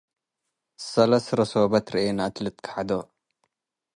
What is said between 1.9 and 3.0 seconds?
ረኤነ- እት ልትከሐዶ